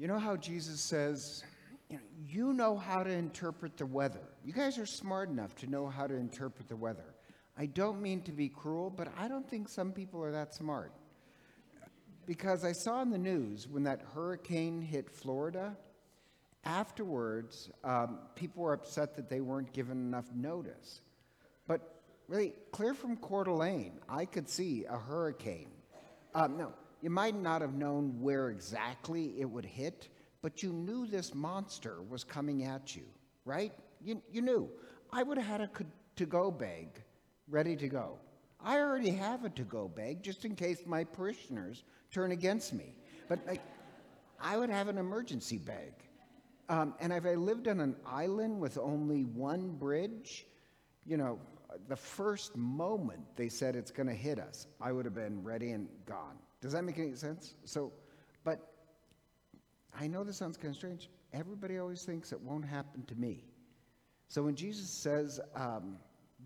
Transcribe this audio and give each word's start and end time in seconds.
You 0.00 0.08
know 0.08 0.18
how 0.18 0.34
Jesus 0.34 0.80
says, 0.80 1.44
you 1.90 1.96
know, 1.96 2.02
you 2.26 2.52
know 2.54 2.74
how 2.74 3.02
to 3.02 3.10
interpret 3.10 3.76
the 3.76 3.84
weather. 3.84 4.22
You 4.42 4.54
guys 4.54 4.78
are 4.78 4.86
smart 4.86 5.28
enough 5.28 5.54
to 5.56 5.66
know 5.66 5.88
how 5.88 6.06
to 6.06 6.14
interpret 6.14 6.70
the 6.70 6.76
weather. 6.76 7.04
I 7.58 7.66
don't 7.66 8.00
mean 8.00 8.22
to 8.22 8.32
be 8.32 8.48
cruel, 8.48 8.88
but 8.88 9.08
I 9.18 9.28
don't 9.28 9.46
think 9.46 9.68
some 9.68 9.92
people 9.92 10.24
are 10.24 10.32
that 10.32 10.54
smart. 10.54 10.94
Because 12.24 12.64
I 12.64 12.72
saw 12.72 13.02
in 13.02 13.10
the 13.10 13.18
news 13.18 13.68
when 13.68 13.82
that 13.82 14.00
hurricane 14.14 14.80
hit 14.80 15.10
Florida, 15.10 15.76
afterwards, 16.64 17.70
um, 17.84 18.20
people 18.36 18.62
were 18.62 18.72
upset 18.72 19.16
that 19.16 19.28
they 19.28 19.42
weren't 19.42 19.70
given 19.74 19.98
enough 19.98 20.32
notice. 20.34 21.02
But 21.66 22.00
really, 22.26 22.54
clear 22.72 22.94
from 22.94 23.18
Coeur 23.18 23.44
d'Alene, 23.44 24.00
I 24.08 24.24
could 24.24 24.48
see 24.48 24.86
a 24.86 24.96
hurricane. 24.96 25.68
Um, 26.34 26.56
no, 26.56 26.72
you 27.02 27.10
might 27.10 27.34
not 27.34 27.60
have 27.60 27.74
known 27.74 28.20
where 28.20 28.50
exactly 28.50 29.34
it 29.38 29.44
would 29.44 29.64
hit, 29.64 30.08
but 30.42 30.62
you 30.62 30.72
knew 30.72 31.06
this 31.06 31.34
monster 31.34 32.02
was 32.02 32.24
coming 32.24 32.64
at 32.64 32.94
you, 32.94 33.04
right? 33.44 33.72
You, 34.02 34.22
you 34.30 34.42
knew. 34.42 34.68
I 35.12 35.22
would 35.22 35.38
have 35.38 35.46
had 35.46 35.60
a 35.60 35.70
to 36.16 36.26
go 36.26 36.50
bag 36.50 37.02
ready 37.48 37.76
to 37.76 37.88
go. 37.88 38.18
I 38.62 38.78
already 38.78 39.10
have 39.10 39.44
a 39.44 39.50
to 39.50 39.62
go 39.62 39.88
bag 39.88 40.22
just 40.22 40.44
in 40.44 40.54
case 40.54 40.82
my 40.86 41.04
parishioners 41.04 41.84
turn 42.10 42.32
against 42.32 42.72
me. 42.72 42.94
But 43.28 43.40
like, 43.46 43.62
I 44.40 44.56
would 44.56 44.70
have 44.70 44.88
an 44.88 44.98
emergency 44.98 45.58
bag. 45.58 45.92
Um, 46.68 46.94
and 47.00 47.12
if 47.12 47.26
I 47.26 47.34
lived 47.34 47.68
on 47.68 47.80
an 47.80 47.96
island 48.06 48.60
with 48.60 48.78
only 48.78 49.24
one 49.24 49.70
bridge, 49.72 50.46
you 51.04 51.16
know, 51.16 51.38
the 51.88 51.96
first 51.96 52.56
moment 52.56 53.20
they 53.36 53.48
said 53.48 53.76
it's 53.76 53.90
going 53.90 54.08
to 54.08 54.14
hit 54.14 54.38
us, 54.38 54.66
I 54.80 54.92
would 54.92 55.04
have 55.04 55.14
been 55.14 55.42
ready 55.42 55.70
and 55.72 55.88
gone. 56.06 56.36
Does 56.60 56.72
that 56.72 56.84
make 56.84 56.98
any 56.98 57.14
sense? 57.14 57.54
So, 57.64 57.92
but 58.44 58.72
I 59.98 60.06
know 60.06 60.24
this 60.24 60.36
sounds 60.36 60.56
kind 60.56 60.70
of 60.70 60.76
strange. 60.76 61.10
Everybody 61.32 61.78
always 61.78 62.02
thinks 62.02 62.32
it 62.32 62.40
won't 62.40 62.64
happen 62.64 63.04
to 63.06 63.14
me. 63.14 63.44
So 64.28 64.42
when 64.42 64.54
Jesus 64.54 64.88
says, 64.88 65.40
um, 65.54 65.96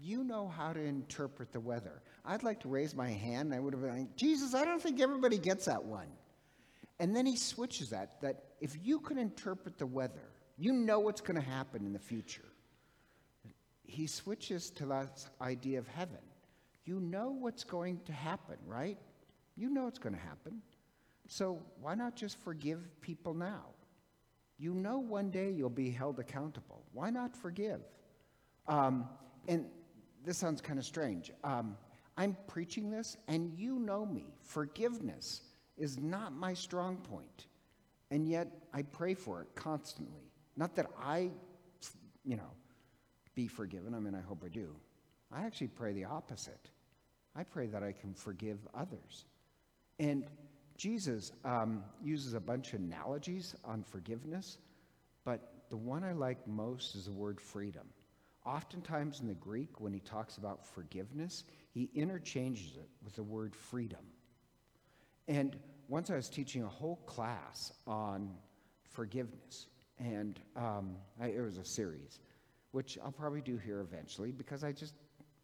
you 0.00 0.24
know 0.24 0.48
how 0.48 0.72
to 0.72 0.80
interpret 0.80 1.52
the 1.52 1.60
weather, 1.60 2.02
I'd 2.24 2.42
like 2.42 2.60
to 2.60 2.68
raise 2.68 2.94
my 2.94 3.10
hand. 3.10 3.54
I 3.54 3.60
would 3.60 3.72
have 3.74 3.82
been 3.82 3.96
like, 3.96 4.16
Jesus, 4.16 4.54
I 4.54 4.64
don't 4.64 4.80
think 4.80 5.00
everybody 5.00 5.38
gets 5.38 5.66
that 5.66 5.84
one. 5.84 6.08
And 7.00 7.14
then 7.14 7.26
he 7.26 7.36
switches 7.36 7.90
that, 7.90 8.20
that 8.22 8.44
if 8.60 8.76
you 8.82 9.00
can 9.00 9.18
interpret 9.18 9.78
the 9.78 9.86
weather, 9.86 10.30
you 10.56 10.72
know 10.72 11.00
what's 11.00 11.20
going 11.20 11.40
to 11.40 11.46
happen 11.46 11.84
in 11.84 11.92
the 11.92 11.98
future. 11.98 12.44
He 13.84 14.06
switches 14.06 14.70
to 14.70 14.86
that 14.86 15.24
idea 15.40 15.78
of 15.78 15.86
heaven. 15.86 16.18
You 16.84 17.00
know 17.00 17.30
what's 17.30 17.64
going 17.64 18.00
to 18.06 18.12
happen, 18.12 18.56
right? 18.66 18.98
You 19.56 19.70
know 19.70 19.86
it's 19.86 19.98
going 19.98 20.14
to 20.14 20.20
happen. 20.20 20.60
So 21.28 21.62
why 21.80 21.94
not 21.94 22.16
just 22.16 22.38
forgive 22.42 22.80
people 23.00 23.34
now? 23.34 23.66
You 24.58 24.74
know 24.74 24.98
one 24.98 25.30
day 25.30 25.50
you'll 25.50 25.70
be 25.70 25.90
held 25.90 26.18
accountable. 26.18 26.84
Why 26.92 27.10
not 27.10 27.36
forgive? 27.36 27.80
Um, 28.68 29.08
and 29.48 29.66
this 30.24 30.38
sounds 30.38 30.60
kind 30.60 30.78
of 30.78 30.84
strange. 30.84 31.30
Um, 31.42 31.76
I'm 32.16 32.36
preaching 32.46 32.90
this, 32.90 33.16
and 33.28 33.52
you 33.58 33.78
know 33.78 34.06
me. 34.06 34.26
Forgiveness 34.42 35.42
is 35.76 35.98
not 35.98 36.32
my 36.32 36.54
strong 36.54 36.96
point, 36.98 37.46
and 38.10 38.28
yet 38.28 38.48
I 38.72 38.82
pray 38.82 39.14
for 39.14 39.42
it 39.42 39.48
constantly. 39.54 40.30
Not 40.56 40.76
that 40.76 40.86
I, 41.00 41.30
you 42.24 42.36
know, 42.36 42.50
be 43.34 43.46
forgiven. 43.46 43.94
I 43.94 43.98
mean, 43.98 44.14
I 44.14 44.20
hope 44.20 44.42
I 44.44 44.48
do. 44.48 44.74
I 45.32 45.44
actually 45.44 45.68
pray 45.68 45.92
the 45.92 46.04
opposite. 46.04 46.70
I 47.34 47.42
pray 47.42 47.66
that 47.66 47.82
I 47.82 47.92
can 47.92 48.14
forgive 48.14 48.58
others. 48.74 49.24
And 49.98 50.24
Jesus 50.76 51.32
um, 51.44 51.82
uses 52.02 52.34
a 52.34 52.40
bunch 52.40 52.72
of 52.72 52.80
analogies 52.80 53.54
on 53.64 53.82
forgiveness, 53.82 54.58
but 55.24 55.64
the 55.70 55.76
one 55.76 56.04
I 56.04 56.12
like 56.12 56.46
most 56.46 56.94
is 56.94 57.06
the 57.06 57.12
word 57.12 57.40
freedom. 57.40 57.86
Oftentimes 58.44 59.20
in 59.20 59.26
the 59.26 59.34
Greek, 59.34 59.80
when 59.80 59.92
he 59.92 60.00
talks 60.00 60.36
about 60.36 60.66
forgiveness, 60.66 61.44
he 61.72 61.90
interchanges 61.94 62.76
it 62.76 62.88
with 63.02 63.14
the 63.14 63.22
word 63.22 63.56
freedom. 63.56 64.04
And 65.28 65.56
once 65.88 66.10
I 66.10 66.16
was 66.16 66.28
teaching 66.28 66.62
a 66.62 66.68
whole 66.68 66.96
class 67.06 67.72
on 67.86 68.34
forgiveness, 68.90 69.66
and 69.98 70.38
um, 70.56 70.96
I, 71.20 71.28
it 71.28 71.40
was 71.40 71.56
a 71.56 71.64
series, 71.64 72.18
which 72.74 72.98
I'll 73.04 73.12
probably 73.12 73.40
do 73.40 73.56
here 73.56 73.80
eventually 73.82 74.32
because 74.32 74.64
I 74.64 74.72
just, 74.72 74.94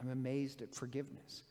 I'm 0.00 0.10
amazed 0.10 0.60
at 0.60 0.74
forgiveness. 0.74 1.44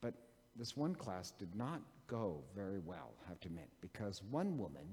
But 0.00 0.14
this 0.56 0.74
one 0.74 0.94
class 0.94 1.32
did 1.32 1.54
not 1.54 1.82
go 2.06 2.42
very 2.56 2.78
well, 2.78 3.12
I 3.26 3.28
have 3.28 3.38
to 3.40 3.48
admit, 3.48 3.68
because 3.82 4.22
one 4.30 4.56
woman, 4.56 4.86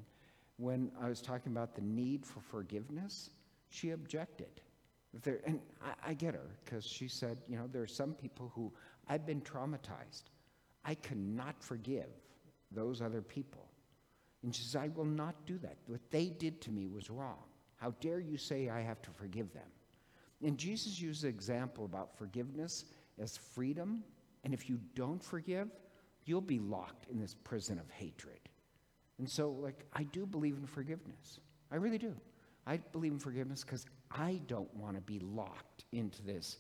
when 0.57 0.91
I 1.01 1.07
was 1.07 1.21
talking 1.21 1.53
about 1.53 1.73
the 1.73 1.83
need 1.83 2.25
for 2.25 2.41
forgiveness, 2.41 3.29
she 3.69 3.91
objected. 3.91 4.59
There, 5.23 5.39
and 5.45 5.61
I, 5.81 6.09
I 6.09 6.13
get 6.13 6.33
her 6.33 6.57
because 6.65 6.85
she 6.85 7.07
said, 7.07 7.37
you 7.47 7.55
know, 7.55 7.69
there 7.71 7.83
are 7.83 7.87
some 7.87 8.13
people 8.13 8.51
who 8.53 8.73
I've 9.07 9.25
been 9.25 9.39
traumatized. 9.39 10.23
I 10.83 10.95
cannot 10.95 11.63
forgive 11.63 12.09
those 12.73 13.01
other 13.01 13.21
people. 13.21 13.69
And 14.43 14.53
she 14.53 14.63
says, 14.63 14.75
I 14.75 14.89
will 14.89 15.05
not 15.05 15.45
do 15.45 15.57
that. 15.59 15.77
What 15.87 16.01
they 16.11 16.25
did 16.25 16.59
to 16.63 16.71
me 16.71 16.87
was 16.87 17.09
wrong. 17.09 17.45
How 17.77 17.91
dare 18.01 18.19
you 18.19 18.35
say 18.35 18.67
I 18.67 18.81
have 18.81 19.01
to 19.03 19.11
forgive 19.11 19.53
them? 19.53 19.63
And 20.45 20.59
Jesus 20.59 21.01
used 21.01 21.23
the 21.23 21.27
example 21.27 21.85
about 21.85 22.15
forgiveness 22.15 22.85
as 23.19 23.35
freedom. 23.35 24.03
And 24.43 24.53
if 24.53 24.69
you 24.69 24.79
don't 24.93 25.21
forgive, 25.21 25.69
you'll 26.25 26.39
be 26.39 26.59
locked 26.59 27.07
in 27.09 27.19
this 27.19 27.33
prison 27.33 27.79
of 27.79 27.89
hatred. 27.89 28.39
And 29.17 29.27
so, 29.27 29.49
like, 29.49 29.85
I 29.93 30.03
do 30.03 30.27
believe 30.27 30.55
in 30.55 30.67
forgiveness. 30.67 31.39
I 31.71 31.77
really 31.77 31.97
do. 31.97 32.13
I 32.67 32.77
believe 32.77 33.11
in 33.11 33.17
forgiveness 33.17 33.63
because 33.63 33.87
I 34.11 34.39
don't 34.45 34.71
want 34.75 34.95
to 34.95 35.01
be 35.01 35.17
locked 35.19 35.85
into 35.93 36.21
this 36.21 36.57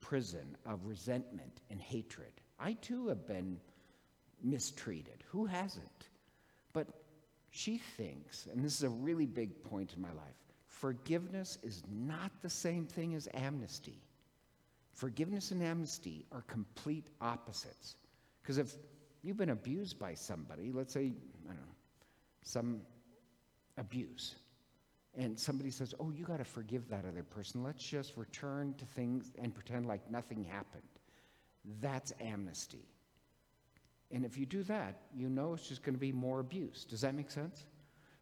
prison 0.00 0.56
of 0.64 0.86
resentment 0.86 1.60
and 1.70 1.80
hatred. 1.80 2.40
I 2.60 2.74
too 2.74 3.08
have 3.08 3.26
been 3.26 3.58
mistreated. 4.44 5.24
Who 5.26 5.44
hasn't? 5.44 6.08
But 6.72 6.86
she 7.50 7.78
thinks, 7.96 8.46
and 8.46 8.64
this 8.64 8.76
is 8.76 8.84
a 8.84 8.90
really 8.90 9.26
big 9.26 9.64
point 9.64 9.92
in 9.96 10.02
my 10.02 10.12
life, 10.12 10.43
forgiveness 10.84 11.56
is 11.62 11.82
not 11.90 12.30
the 12.42 12.50
same 12.50 12.84
thing 12.84 13.14
as 13.14 13.26
amnesty. 13.32 14.02
Forgiveness 14.92 15.50
and 15.50 15.62
amnesty 15.62 16.26
are 16.30 16.42
complete 16.42 17.06
opposites. 17.22 17.96
Because 18.42 18.58
if 18.58 18.74
you've 19.22 19.38
been 19.38 19.48
abused 19.48 19.98
by 19.98 20.12
somebody, 20.12 20.72
let's 20.72 20.92
say, 20.92 21.00
I 21.46 21.54
don't 21.54 21.56
know, 21.56 21.72
some 22.42 22.82
abuse, 23.78 24.34
and 25.16 25.40
somebody 25.40 25.70
says, 25.70 25.94
Oh, 25.98 26.10
you 26.10 26.22
got 26.22 26.36
to 26.36 26.44
forgive 26.44 26.86
that 26.90 27.06
other 27.08 27.22
person. 27.22 27.62
Let's 27.62 27.82
just 27.82 28.14
return 28.18 28.74
to 28.76 28.84
things 28.84 29.32
and 29.40 29.54
pretend 29.54 29.86
like 29.86 30.10
nothing 30.10 30.44
happened. 30.44 30.82
That's 31.80 32.12
amnesty. 32.20 32.84
And 34.10 34.22
if 34.22 34.36
you 34.36 34.44
do 34.44 34.62
that, 34.64 35.00
you 35.16 35.30
know 35.30 35.54
it's 35.54 35.66
just 35.66 35.82
going 35.82 35.94
to 35.94 35.98
be 35.98 36.12
more 36.12 36.40
abuse. 36.40 36.84
Does 36.84 37.00
that 37.00 37.14
make 37.14 37.30
sense? 37.30 37.64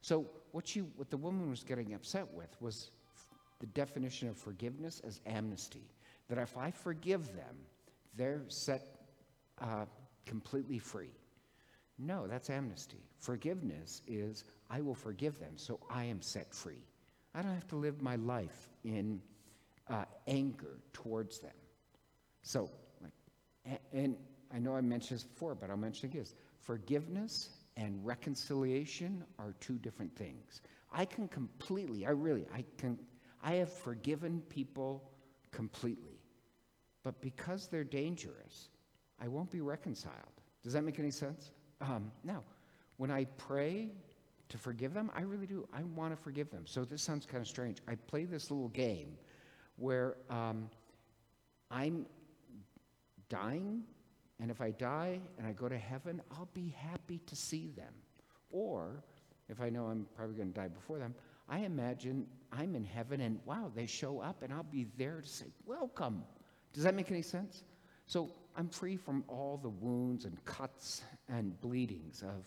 So, 0.02 0.26
what, 0.50 0.66
she, 0.66 0.80
what 0.80 1.08
the 1.10 1.16
woman 1.16 1.48
was 1.48 1.62
getting 1.62 1.94
upset 1.94 2.26
with 2.34 2.60
was 2.60 2.90
the 3.60 3.66
definition 3.66 4.28
of 4.28 4.36
forgiveness 4.36 5.00
as 5.06 5.20
amnesty. 5.24 5.88
That 6.28 6.38
if 6.38 6.58
I 6.58 6.70
forgive 6.70 7.26
them, 7.34 7.56
they're 8.16 8.42
set 8.48 8.82
uh, 9.60 9.86
completely 10.26 10.78
free. 10.78 11.12
No, 11.98 12.26
that's 12.26 12.50
amnesty. 12.50 12.98
Forgiveness 13.18 14.02
is 14.08 14.44
I 14.68 14.80
will 14.80 14.94
forgive 14.94 15.38
them 15.38 15.52
so 15.56 15.78
I 15.88 16.04
am 16.04 16.20
set 16.20 16.52
free. 16.52 16.84
I 17.34 17.42
don't 17.42 17.54
have 17.54 17.68
to 17.68 17.76
live 17.76 18.02
my 18.02 18.16
life 18.16 18.68
in 18.84 19.20
uh, 19.88 20.04
anger 20.26 20.80
towards 20.92 21.38
them. 21.38 21.52
So, 22.42 22.68
like, 23.00 23.80
and 23.92 24.16
I 24.52 24.58
know 24.58 24.74
I 24.74 24.80
mentioned 24.80 25.20
this 25.20 25.24
before, 25.24 25.54
but 25.54 25.70
I'll 25.70 25.76
mention 25.76 26.08
it 26.08 26.14
again. 26.14 26.26
Forgiveness 26.60 27.50
and 27.76 28.04
reconciliation 28.04 29.24
are 29.38 29.54
two 29.60 29.78
different 29.78 30.14
things. 30.16 30.60
I 30.92 31.04
can 31.04 31.28
completely, 31.28 32.06
I 32.06 32.10
really, 32.10 32.46
I 32.54 32.64
can, 32.76 32.98
I 33.42 33.54
have 33.54 33.72
forgiven 33.72 34.42
people 34.48 35.10
completely. 35.50 36.20
But 37.02 37.20
because 37.20 37.68
they're 37.68 37.84
dangerous, 37.84 38.68
I 39.20 39.28
won't 39.28 39.50
be 39.50 39.60
reconciled. 39.60 40.14
Does 40.62 40.72
that 40.74 40.82
make 40.82 40.98
any 40.98 41.10
sense? 41.10 41.50
Um, 41.80 42.12
now, 42.22 42.42
when 42.98 43.10
I 43.10 43.24
pray 43.36 43.90
to 44.48 44.58
forgive 44.58 44.94
them, 44.94 45.10
I 45.16 45.22
really 45.22 45.46
do. 45.46 45.66
I 45.72 45.82
want 45.82 46.14
to 46.14 46.22
forgive 46.22 46.50
them. 46.50 46.64
So 46.66 46.84
this 46.84 47.02
sounds 47.02 47.26
kind 47.26 47.40
of 47.40 47.48
strange. 47.48 47.78
I 47.88 47.94
play 47.94 48.24
this 48.24 48.50
little 48.50 48.68
game 48.68 49.16
where 49.76 50.16
um, 50.30 50.68
I'm 51.70 52.06
dying, 53.28 53.82
and 54.42 54.50
if 54.50 54.60
I 54.60 54.72
die 54.72 55.20
and 55.38 55.46
I 55.46 55.52
go 55.52 55.68
to 55.68 55.78
heaven, 55.78 56.20
I'll 56.32 56.48
be 56.52 56.74
happy 56.76 57.20
to 57.26 57.36
see 57.36 57.70
them. 57.76 57.94
Or 58.50 59.04
if 59.48 59.60
I 59.60 59.70
know 59.70 59.84
I'm 59.84 60.04
probably 60.16 60.34
going 60.34 60.52
to 60.52 60.60
die 60.60 60.66
before 60.66 60.98
them, 60.98 61.14
I 61.48 61.58
imagine 61.58 62.26
I'm 62.50 62.74
in 62.74 62.84
heaven 62.84 63.20
and 63.20 63.38
wow, 63.46 63.70
they 63.72 63.86
show 63.86 64.18
up 64.18 64.42
and 64.42 64.52
I'll 64.52 64.64
be 64.64 64.88
there 64.98 65.20
to 65.20 65.28
say, 65.28 65.44
Welcome. 65.64 66.24
Does 66.72 66.82
that 66.82 66.96
make 66.96 67.08
any 67.12 67.22
sense? 67.22 67.62
So 68.06 68.32
I'm 68.56 68.68
free 68.68 68.96
from 68.96 69.22
all 69.28 69.60
the 69.62 69.68
wounds 69.68 70.24
and 70.24 70.44
cuts 70.44 71.02
and 71.28 71.58
bleedings 71.60 72.22
of 72.22 72.44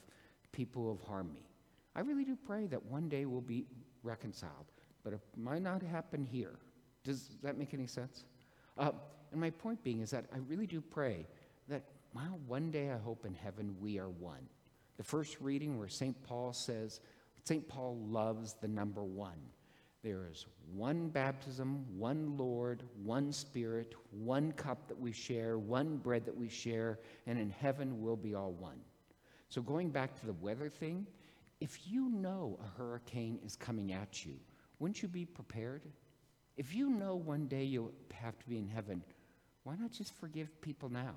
people 0.51 0.83
who 0.83 0.97
have 0.97 1.07
harmed 1.07 1.33
me. 1.33 1.47
I 1.95 2.01
really 2.01 2.25
do 2.25 2.36
pray 2.36 2.68
that 2.68 2.86
one 2.86 3.07
day 3.07 3.25
we'll 3.25 3.39
be 3.39 3.68
reconciled, 4.03 4.65
but 5.01 5.13
it 5.13 5.21
might 5.38 5.62
not 5.62 5.81
happen 5.81 6.25
here. 6.25 6.59
Does 7.06 7.38
that 7.42 7.57
make 7.57 7.74
any 7.74 7.88
sense? 7.88 8.25
Uh, 8.77 8.92
and 9.31 9.39
my 9.39 9.50
point 9.50 9.81
being 9.81 10.01
is 10.01 10.09
that 10.12 10.25
I 10.33 10.39
really 10.39 10.68
do 10.68 10.81
pray 10.81 11.25
that, 11.68 11.84
well, 12.14 12.40
one 12.48 12.72
day 12.72 12.92
I 12.92 12.98
hope 12.98 13.26
in 13.26 13.34
heaven 13.34 13.76
we 13.80 14.00
are 14.00 14.10
one. 14.10 14.48
The 14.98 15.04
first 15.04 15.38
reading 15.42 15.78
where 15.78 15.90
St. 15.90 16.22
Paul 16.24 16.54
says, 16.54 17.00
St. 17.44 17.68
Paul 17.68 17.98
loves 18.08 18.56
the 18.62 18.68
number 18.68 19.04
one. 19.04 19.40
There 20.04 20.28
is 20.32 20.46
one 20.76 21.10
baptism, 21.10 21.84
one 21.98 22.38
Lord, 22.38 22.84
one 23.04 23.32
Spirit, 23.32 23.96
one 24.12 24.52
cup 24.52 24.88
that 24.88 25.00
we 25.00 25.12
share, 25.12 25.58
one 25.58 25.98
bread 25.98 26.26
that 26.26 26.38
we 26.38 26.48
share, 26.48 27.00
and 27.26 27.40
in 27.40 27.50
heaven 27.50 28.02
we'll 28.02 28.16
be 28.16 28.36
all 28.36 28.52
one. 28.52 28.80
So, 29.50 29.62
going 29.62 29.90
back 29.90 30.20
to 30.20 30.26
the 30.26 30.34
weather 30.34 30.70
thing, 30.70 31.08
if 31.60 31.88
you 31.88 32.10
know 32.10 32.60
a 32.64 32.78
hurricane 32.78 33.40
is 33.44 33.56
coming 33.56 33.94
at 33.94 34.26
you, 34.26 34.36
wouldn't 34.78 35.02
you 35.02 35.08
be 35.08 35.26
prepared? 35.26 35.84
If 36.58 36.76
you 36.76 36.90
know 36.90 37.16
one 37.16 37.48
day 37.48 37.64
you'll 37.64 37.92
have 38.14 38.38
to 38.40 38.48
be 38.48 38.58
in 38.58 38.68
heaven, 38.68 39.04
why 39.64 39.76
not 39.76 39.92
just 39.92 40.16
forgive 40.16 40.62
people 40.62 40.90
now? 40.90 41.16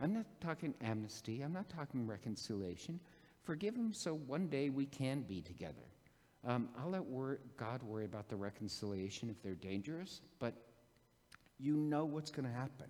I'm 0.00 0.14
not 0.14 0.26
talking 0.40 0.74
amnesty, 0.80 1.42
I'm 1.42 1.52
not 1.52 1.68
talking 1.68 2.06
reconciliation. 2.06 3.00
Forgive 3.42 3.74
them 3.74 3.92
so 3.92 4.14
one 4.14 4.48
day 4.48 4.68
we 4.70 4.86
can 4.86 5.22
be 5.22 5.40
together. 5.40 5.74
Um, 6.46 6.68
I'll 6.78 6.90
let 6.90 7.04
wor- 7.04 7.40
God 7.56 7.82
worry 7.82 8.04
about 8.04 8.28
the 8.28 8.36
reconciliation 8.36 9.28
if 9.28 9.42
they're 9.42 9.54
dangerous, 9.54 10.20
but 10.38 10.54
you 11.58 11.74
know 11.74 12.04
what's 12.04 12.30
going 12.30 12.46
to 12.46 12.54
happen. 12.54 12.86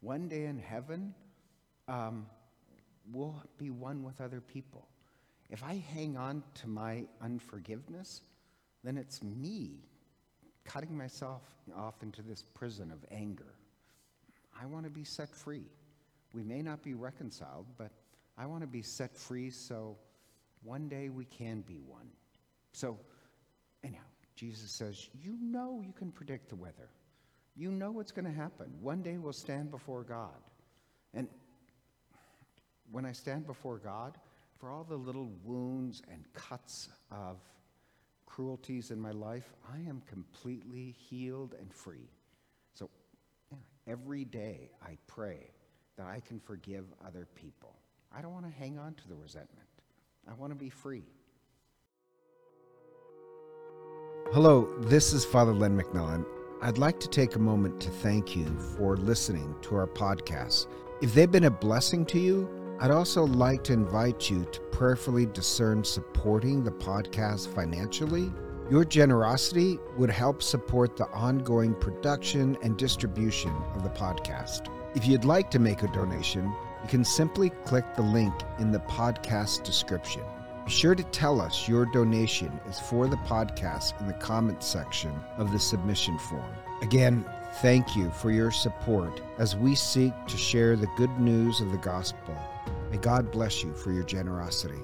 One 0.00 0.28
day 0.28 0.46
in 0.46 0.58
heaven, 0.58 1.14
um, 1.86 2.26
we'll 3.12 3.40
be 3.58 3.70
one 3.70 4.02
with 4.02 4.20
other 4.20 4.40
people. 4.40 4.88
If 5.50 5.62
I 5.62 5.82
hang 5.94 6.16
on 6.16 6.42
to 6.62 6.68
my 6.68 7.04
unforgiveness, 7.22 8.22
then 8.82 8.96
it's 8.96 9.22
me 9.22 9.84
cutting 10.64 10.96
myself 10.96 11.42
off 11.76 12.02
into 12.02 12.22
this 12.22 12.42
prison 12.54 12.90
of 12.90 13.04
anger. 13.10 13.54
I 14.60 14.66
want 14.66 14.84
to 14.84 14.90
be 14.90 15.04
set 15.04 15.34
free. 15.34 15.66
We 16.34 16.42
may 16.42 16.62
not 16.62 16.82
be 16.82 16.94
reconciled, 16.94 17.66
but 17.78 17.92
I 18.36 18.46
want 18.46 18.62
to 18.62 18.66
be 18.66 18.82
set 18.82 19.16
free 19.16 19.50
so 19.50 19.96
one 20.64 20.88
day 20.88 21.08
we 21.08 21.24
can 21.24 21.60
be 21.60 21.78
one. 21.78 22.08
So, 22.72 22.98
anyhow, 23.84 24.02
Jesus 24.34 24.72
says, 24.72 25.08
You 25.22 25.36
know 25.40 25.80
you 25.86 25.92
can 25.92 26.10
predict 26.10 26.48
the 26.48 26.56
weather. 26.56 26.90
You 27.54 27.70
know 27.70 27.92
what's 27.92 28.10
going 28.10 28.24
to 28.24 28.32
happen. 28.32 28.66
One 28.80 29.00
day 29.02 29.16
we'll 29.16 29.32
stand 29.32 29.70
before 29.70 30.02
God. 30.02 30.42
And 31.14 31.28
when 32.90 33.06
I 33.06 33.12
stand 33.12 33.46
before 33.46 33.78
God, 33.78 34.18
for 34.58 34.70
all 34.70 34.82
the 34.82 34.96
little 34.96 35.30
wounds 35.44 36.02
and 36.10 36.24
cuts 36.32 36.88
of 37.12 37.38
cruelties 38.26 38.90
in 38.90 39.00
my 39.00 39.12
life, 39.12 39.52
I 39.72 39.78
am 39.88 40.02
completely 40.08 40.96
healed 41.08 41.54
and 41.60 41.72
free. 41.72 42.10
So 42.72 42.90
every 43.86 44.24
day 44.24 44.70
I 44.82 44.96
pray 45.06 45.50
that 45.96 46.06
I 46.06 46.20
can 46.20 46.40
forgive 46.40 46.84
other 47.06 47.26
people. 47.34 47.74
I 48.16 48.22
don't 48.22 48.32
want 48.32 48.46
to 48.46 48.52
hang 48.52 48.78
on 48.78 48.94
to 48.94 49.08
the 49.08 49.14
resentment. 49.14 49.68
I 50.28 50.34
want 50.34 50.52
to 50.52 50.58
be 50.58 50.70
free. 50.70 51.04
Hello, 54.32 54.68
this 54.80 55.12
is 55.12 55.24
Father 55.24 55.52
Len 55.52 55.78
McMillan. 55.78 56.24
I'd 56.62 56.78
like 56.78 56.98
to 57.00 57.08
take 57.08 57.36
a 57.36 57.38
moment 57.38 57.80
to 57.82 57.90
thank 57.90 58.34
you 58.34 58.46
for 58.76 58.96
listening 58.96 59.54
to 59.62 59.76
our 59.76 59.86
podcast. 59.86 60.66
If 61.02 61.12
they've 61.12 61.30
been 61.30 61.44
a 61.44 61.50
blessing 61.50 62.06
to 62.06 62.18
you, 62.18 62.48
I'd 62.80 62.90
also 62.90 63.24
like 63.24 63.62
to 63.64 63.72
invite 63.72 64.30
you 64.30 64.44
to 64.50 64.60
prayerfully 64.72 65.26
discern 65.26 65.84
supporting 65.84 66.64
the 66.64 66.72
podcast 66.72 67.48
financially. 67.54 68.32
Your 68.70 68.84
generosity 68.84 69.78
would 69.98 70.10
help 70.10 70.42
support 70.42 70.96
the 70.96 71.06
ongoing 71.08 71.74
production 71.74 72.56
and 72.62 72.76
distribution 72.76 73.52
of 73.74 73.82
the 73.82 73.90
podcast. 73.90 74.68
If 74.94 75.08
you'd 75.08 75.24
like 75.24 75.50
to 75.50 75.58
make 75.58 75.82
a 75.82 75.88
donation, 75.88 76.54
you 76.82 76.88
can 76.88 77.04
simply 77.04 77.50
click 77.64 77.84
the 77.96 78.02
link 78.02 78.32
in 78.60 78.70
the 78.70 78.78
podcast 78.78 79.64
description. 79.64 80.22
Be 80.64 80.70
sure 80.70 80.94
to 80.94 81.02
tell 81.02 81.40
us 81.40 81.68
your 81.68 81.84
donation 81.86 82.60
is 82.68 82.78
for 82.78 83.08
the 83.08 83.16
podcast 83.16 84.00
in 84.00 84.06
the 84.06 84.12
comments 84.14 84.66
section 84.66 85.12
of 85.36 85.50
the 85.50 85.58
submission 85.58 86.16
form. 86.16 86.54
Again, 86.80 87.28
thank 87.60 87.96
you 87.96 88.08
for 88.12 88.30
your 88.30 88.52
support 88.52 89.20
as 89.38 89.56
we 89.56 89.74
seek 89.74 90.12
to 90.28 90.36
share 90.36 90.76
the 90.76 90.88
good 90.96 91.18
news 91.18 91.60
of 91.60 91.72
the 91.72 91.78
gospel. 91.78 92.36
May 92.92 92.98
God 92.98 93.32
bless 93.32 93.64
you 93.64 93.74
for 93.74 93.90
your 93.90 94.04
generosity. 94.04 94.80